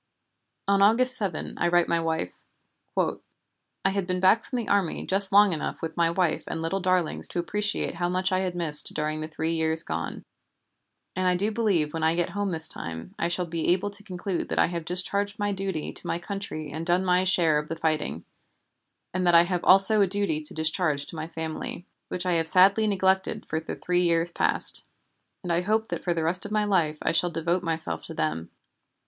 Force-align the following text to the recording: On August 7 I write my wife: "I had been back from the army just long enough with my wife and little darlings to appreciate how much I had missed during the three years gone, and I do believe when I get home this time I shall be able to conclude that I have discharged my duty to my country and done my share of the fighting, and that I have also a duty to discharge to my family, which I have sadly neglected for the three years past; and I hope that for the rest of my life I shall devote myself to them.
On 0.67 0.81
August 0.81 1.15
7 1.15 1.53
I 1.57 1.67
write 1.67 1.87
my 1.87 1.99
wife: 1.99 2.35
"I 2.97 3.89
had 3.91 4.07
been 4.07 4.19
back 4.19 4.43
from 4.43 4.57
the 4.57 4.67
army 4.67 5.05
just 5.05 5.31
long 5.31 5.53
enough 5.53 5.83
with 5.83 5.95
my 5.95 6.09
wife 6.09 6.45
and 6.47 6.59
little 6.59 6.79
darlings 6.79 7.27
to 7.27 7.37
appreciate 7.39 7.93
how 7.93 8.09
much 8.09 8.31
I 8.31 8.39
had 8.39 8.55
missed 8.55 8.95
during 8.95 9.19
the 9.19 9.27
three 9.27 9.51
years 9.53 9.83
gone, 9.83 10.25
and 11.15 11.27
I 11.27 11.35
do 11.35 11.51
believe 11.51 11.93
when 11.93 12.01
I 12.01 12.15
get 12.15 12.31
home 12.31 12.49
this 12.49 12.67
time 12.67 13.13
I 13.19 13.27
shall 13.27 13.45
be 13.45 13.67
able 13.73 13.91
to 13.91 14.01
conclude 14.01 14.49
that 14.49 14.57
I 14.57 14.65
have 14.65 14.85
discharged 14.85 15.37
my 15.37 15.51
duty 15.51 15.93
to 15.93 16.07
my 16.07 16.17
country 16.17 16.71
and 16.71 16.83
done 16.83 17.05
my 17.05 17.23
share 17.23 17.59
of 17.59 17.69
the 17.69 17.75
fighting, 17.75 18.25
and 19.13 19.27
that 19.27 19.35
I 19.35 19.43
have 19.43 19.63
also 19.63 20.01
a 20.01 20.07
duty 20.07 20.41
to 20.41 20.53
discharge 20.55 21.05
to 21.05 21.15
my 21.15 21.27
family, 21.27 21.85
which 22.07 22.25
I 22.25 22.31
have 22.33 22.47
sadly 22.47 22.87
neglected 22.87 23.45
for 23.47 23.59
the 23.59 23.75
three 23.75 24.01
years 24.01 24.31
past; 24.31 24.83
and 25.43 25.53
I 25.53 25.61
hope 25.61 25.89
that 25.89 26.03
for 26.03 26.15
the 26.15 26.23
rest 26.23 26.43
of 26.43 26.51
my 26.51 26.63
life 26.63 26.97
I 27.03 27.11
shall 27.11 27.29
devote 27.29 27.61
myself 27.61 28.03
to 28.05 28.15
them. 28.15 28.49